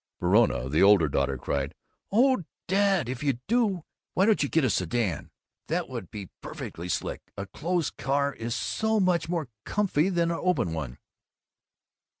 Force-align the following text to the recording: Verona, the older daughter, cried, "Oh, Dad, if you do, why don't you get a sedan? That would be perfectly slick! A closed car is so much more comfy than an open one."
Verona, 0.19 0.67
the 0.67 0.81
older 0.81 1.07
daughter, 1.07 1.37
cried, 1.37 1.75
"Oh, 2.11 2.43
Dad, 2.67 3.07
if 3.07 3.21
you 3.21 3.37
do, 3.47 3.83
why 4.15 4.25
don't 4.25 4.41
you 4.41 4.49
get 4.49 4.63
a 4.63 4.69
sedan? 4.71 5.29
That 5.67 5.89
would 5.89 6.09
be 6.09 6.31
perfectly 6.41 6.89
slick! 6.89 7.21
A 7.37 7.45
closed 7.45 7.97
car 7.97 8.33
is 8.33 8.55
so 8.55 8.99
much 8.99 9.29
more 9.29 9.49
comfy 9.63 10.09
than 10.09 10.31
an 10.31 10.39
open 10.41 10.73
one." 10.73 10.97